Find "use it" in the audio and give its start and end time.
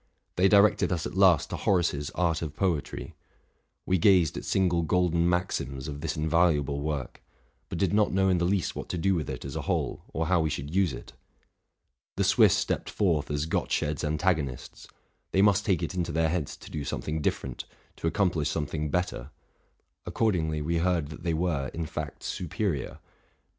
10.73-11.13